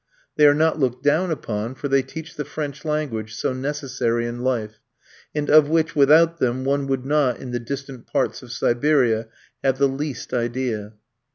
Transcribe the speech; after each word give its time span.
They 0.35 0.47
are 0.47 0.55
not 0.55 0.79
looked 0.79 1.03
down 1.03 1.29
upon, 1.29 1.75
for 1.75 1.87
they 1.87 2.01
teach 2.01 2.35
the 2.35 2.43
French 2.43 2.83
language, 2.83 3.35
so 3.35 3.53
necessary 3.53 4.25
in 4.25 4.39
life, 4.41 4.79
and 5.35 5.47
of 5.47 5.69
which 5.69 5.95
without 5.95 6.39
them 6.39 6.65
one 6.65 6.87
would 6.87 7.05
not, 7.05 7.37
in 7.37 7.51
the 7.51 7.59
distant 7.59 8.07
parts 8.07 8.41
of 8.41 8.51
Siberia, 8.51 9.27
have 9.63 9.77
the 9.77 9.87
least 9.87 10.33
idea. 10.33 10.93